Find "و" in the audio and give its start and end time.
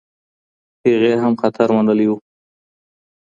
2.09-2.13